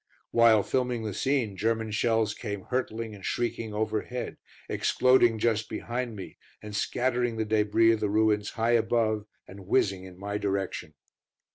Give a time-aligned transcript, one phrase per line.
[0.31, 6.39] While filming the scene, German shells came hurtling and shrieking overhead, exploding just behind me
[6.59, 10.95] and scattering the débris of the ruins high above and whizzing in my direction.